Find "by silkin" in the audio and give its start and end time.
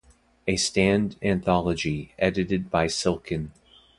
2.71-3.51